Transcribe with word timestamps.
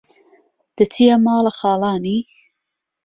دهچيه 0.77 1.15
ماڵه 1.25 1.51
خاڵاني 1.59 2.17